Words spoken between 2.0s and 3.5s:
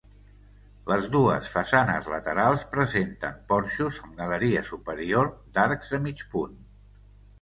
laterals presenten